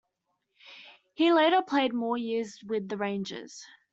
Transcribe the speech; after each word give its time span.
He 1.13 1.31
later 1.31 1.61
played 1.61 1.93
more 1.93 2.17
years 2.17 2.57
with 2.63 2.89
the 2.89 2.97
Rangers. 2.97 3.63